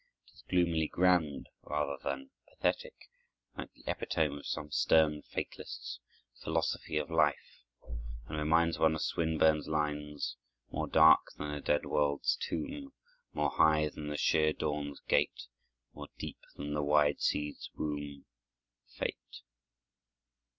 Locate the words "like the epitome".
3.55-4.37